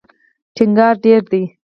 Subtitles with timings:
[0.55, 1.43] ټینګار ډېر دی.